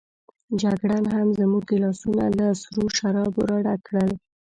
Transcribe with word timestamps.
جګړن 0.61 1.03
هم 1.15 1.27
زموږ 1.39 1.63
ګیلاسونه 1.69 2.25
له 2.37 2.47
سرو 2.61 2.85
شرابو 2.97 3.41
راډک 3.51 3.79
کړل. 3.87 4.11